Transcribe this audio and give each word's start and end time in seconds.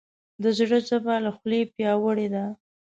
د 0.41 0.43
زړه 0.57 0.77
ژبه 0.87 1.15
له 1.25 1.31
خولې 1.37 1.59
پیاوړې 1.73 2.27
ده. 2.33 2.43